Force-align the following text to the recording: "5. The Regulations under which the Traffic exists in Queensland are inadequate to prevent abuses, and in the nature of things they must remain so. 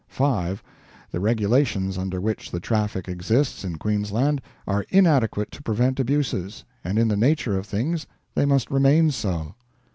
"5. 0.07 0.63
The 1.11 1.19
Regulations 1.19 1.95
under 1.95 2.19
which 2.19 2.49
the 2.49 2.59
Traffic 2.59 3.07
exists 3.07 3.63
in 3.63 3.75
Queensland 3.75 4.41
are 4.65 4.83
inadequate 4.89 5.51
to 5.51 5.61
prevent 5.61 5.99
abuses, 5.99 6.63
and 6.83 6.97
in 6.97 7.07
the 7.07 7.15
nature 7.15 7.55
of 7.55 7.67
things 7.67 8.07
they 8.33 8.45
must 8.47 8.71
remain 8.71 9.11
so. 9.11 9.53